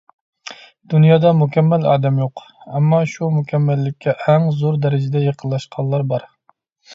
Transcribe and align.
دۇنيادا 0.93 1.33
مۇكەممەل 1.41 1.85
ئادەم 1.91 2.17
يوق، 2.21 2.41
ئەمما 2.77 3.03
شۇ 3.11 3.29
مۇكەممەللىككە 3.35 4.17
ئەڭ 4.27 4.49
زور 4.63 4.81
دەرىجىدە 4.87 5.23
يېقىنلاشقانلار 5.27 6.09
بار. 6.15 6.27